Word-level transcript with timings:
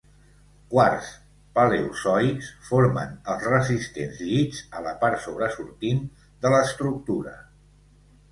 Quars 0.69 1.09
Paleozoics 1.57 2.47
formen 2.69 3.11
els 3.33 3.45
resistents 3.51 4.23
llits 4.29 4.63
a 4.79 4.83
la 4.87 4.93
part 5.03 5.23
sobresortint 5.27 6.01
de 6.47 6.53
l'estructura. 6.55 7.35